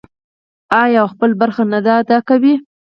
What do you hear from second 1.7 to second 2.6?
نه ادا کوي؟